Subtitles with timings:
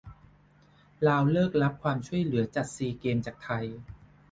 [1.07, 3.65] ลาวเลิกรับความช่วยเหลือจัด "ซีเกมส์" จากไทย